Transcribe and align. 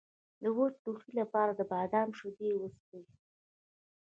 د 0.41 0.43
وچ 0.57 0.73
ټوخي 0.83 1.11
لپاره 1.19 1.51
د 1.55 1.61
بادام 1.71 2.09
شیدې 2.17 2.49
وڅښئ 2.57 3.03